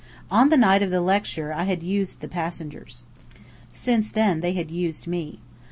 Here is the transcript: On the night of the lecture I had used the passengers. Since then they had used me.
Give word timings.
On 0.31 0.49
the 0.49 0.57
night 0.57 0.81
of 0.81 0.89
the 0.89 0.99
lecture 0.99 1.53
I 1.53 1.65
had 1.65 1.83
used 1.83 2.21
the 2.21 2.27
passengers. 2.27 3.03
Since 3.71 4.09
then 4.09 4.41
they 4.41 4.53
had 4.53 4.71
used 4.71 5.05
me. 5.05 5.37